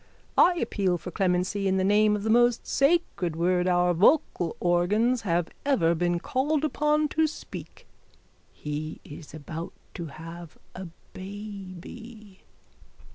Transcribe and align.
I 0.39 0.55
appeal 0.55 0.97
for 0.97 1.11
clemency 1.11 1.67
in 1.67 1.77
the 1.77 1.83
name 1.83 2.15
of 2.15 2.23
the 2.23 2.31
most 2.31 2.65
sacred 2.65 3.35
word 3.35 3.67
our 3.67 3.93
vocal 3.93 4.55
organs 4.59 5.21
have 5.21 5.49
ever 5.63 5.93
been 5.93 6.19
called 6.19 6.65
upon 6.65 7.07
to 7.09 7.27
speak. 7.27 7.85
He 8.51 8.99
is 9.03 9.35
about 9.35 9.73
to 9.93 10.05
have 10.07 10.57
a 10.73 10.87
baby. 11.13 12.39